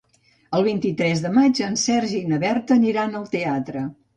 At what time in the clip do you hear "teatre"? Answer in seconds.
3.39-3.89